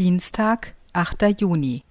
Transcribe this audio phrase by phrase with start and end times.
[0.00, 1.38] Dienstag, 8.
[1.42, 1.82] Juni.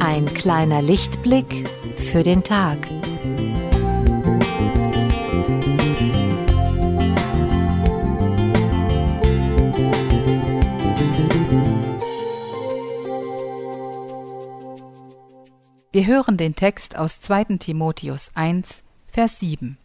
[0.00, 1.66] Ein kleiner Lichtblick
[1.96, 2.76] für den Tag.
[15.90, 17.56] Wir hören den Text aus 2.
[17.56, 19.78] Timotheus 1, Vers 7.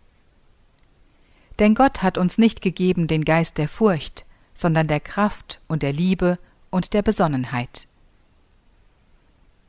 [1.59, 5.93] Denn Gott hat uns nicht gegeben den Geist der Furcht, sondern der Kraft und der
[5.93, 6.39] Liebe
[6.69, 7.87] und der Besonnenheit.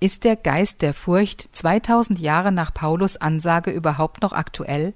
[0.01, 4.93] Ist der Geist der Furcht 2000 Jahre nach Paulus Ansage überhaupt noch aktuell?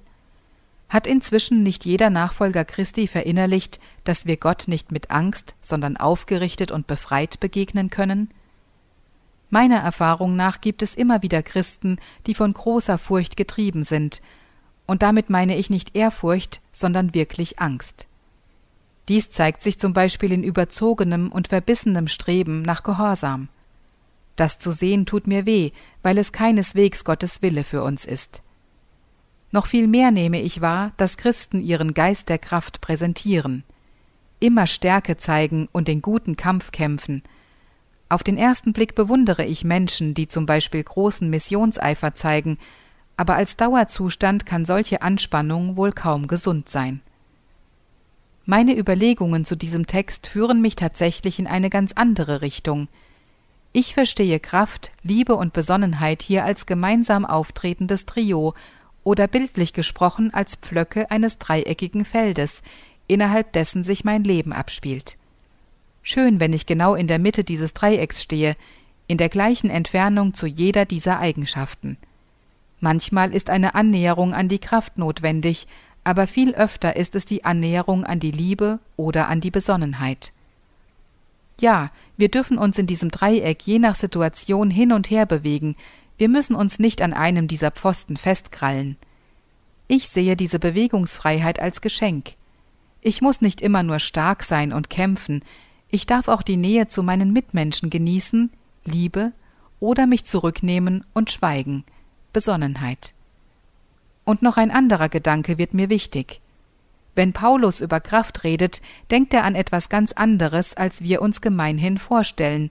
[0.89, 6.73] Hat inzwischen nicht jeder Nachfolger Christi verinnerlicht, dass wir Gott nicht mit Angst, sondern aufgerichtet
[6.73, 8.29] und befreit begegnen können?
[9.51, 14.21] Meiner Erfahrung nach gibt es immer wieder Christen, die von großer Furcht getrieben sind,
[14.87, 18.07] und damit meine ich nicht Ehrfurcht, sondern wirklich Angst.
[19.09, 23.49] Dies zeigt sich zum Beispiel in überzogenem und verbissenem Streben nach Gehorsam.
[24.37, 28.43] Das zu sehen tut mir weh, weil es keineswegs Gottes Wille für uns ist.
[29.51, 33.65] Noch viel mehr nehme ich wahr, dass Christen ihren Geist der Kraft präsentieren,
[34.41, 37.23] immer Stärke zeigen und den guten Kampf kämpfen,
[38.09, 42.59] auf den ersten Blick bewundere ich Menschen, die zum Beispiel großen Missionseifer zeigen,
[43.17, 47.01] aber als Dauerzustand kann solche Anspannung wohl kaum gesund sein.
[48.47, 52.89] Meine Überlegungen zu diesem Text führen mich tatsächlich in eine ganz andere Richtung.
[53.75, 58.55] Ich verstehe Kraft, Liebe und Besonnenheit hier als gemeinsam auftretendes Trio
[59.05, 62.63] oder bildlich gesprochen als Pflöcke eines dreieckigen Feldes,
[63.07, 65.19] innerhalb dessen sich mein Leben abspielt.
[66.11, 68.57] Schön, wenn ich genau in der Mitte dieses Dreiecks stehe,
[69.09, 71.99] in der gleichen Entfernung zu jeder dieser Eigenschaften.
[72.81, 75.67] Manchmal ist eine Annäherung an die Kraft notwendig,
[76.05, 80.33] aber viel öfter ist es die Annäherung an die Liebe oder an die Besonnenheit.
[81.61, 85.77] Ja, wir dürfen uns in diesem Dreieck je nach Situation hin und her bewegen,
[86.17, 88.97] wir müssen uns nicht an einem dieser Pfosten festkrallen.
[89.89, 92.31] Ich sehe diese Bewegungsfreiheit als Geschenk.
[93.03, 95.43] Ich muss nicht immer nur stark sein und kämpfen,
[95.91, 98.51] ich darf auch die Nähe zu meinen Mitmenschen genießen,
[98.85, 99.33] Liebe
[99.81, 101.85] oder mich zurücknehmen und schweigen,
[102.33, 103.15] Besonnenheit.
[104.25, 106.41] Und noch ein anderer Gedanke wird mir wichtig.
[107.15, 111.99] Wenn Paulus über Kraft redet, denkt er an etwas ganz anderes, als wir uns gemeinhin
[111.99, 112.71] vorstellen,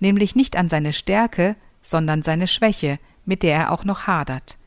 [0.00, 4.58] nämlich nicht an seine Stärke, sondern seine Schwäche, mit der er auch noch hadert.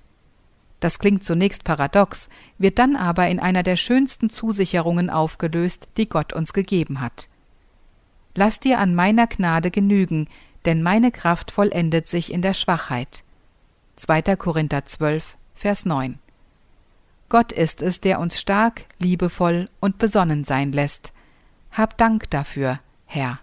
[0.80, 6.32] Das klingt zunächst paradox, wird dann aber in einer der schönsten Zusicherungen aufgelöst, die Gott
[6.32, 7.28] uns gegeben hat.
[8.40, 10.30] Lass dir an meiner Gnade genügen,
[10.64, 13.26] denn meine Kraft vollendet sich in der Schwachheit.
[13.98, 14.38] 2.
[14.38, 16.20] Korinther 12, Vers 9.
[17.28, 21.12] Gott ist es, der uns stark, liebevoll und besonnen sein lässt.
[21.74, 23.42] Hab Dank dafür, Herr.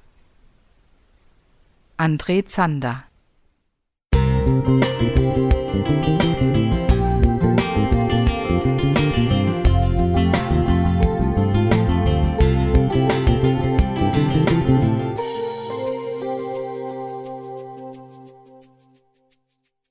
[1.98, 3.04] André Zander
[4.14, 5.15] Musik